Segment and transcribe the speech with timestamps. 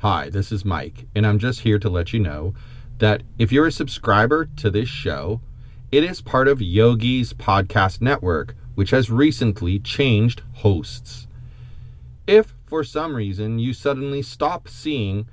[0.00, 2.52] Hi, this is Mike, and I'm just here to let you know
[2.98, 5.40] that if you're a subscriber to this show,
[5.90, 11.26] it is part of Yogi's podcast network, which has recently changed hosts.
[12.26, 15.28] If for some reason you suddenly stop seeing